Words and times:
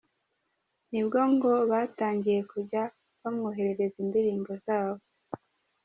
Nibwo 0.91 1.19
ngo 1.33 1.51
batangiye 1.71 2.39
kujya 2.51 2.83
bamwoherereza 3.21 3.95
indirimbo 4.03 4.51
zabo. 4.65 5.03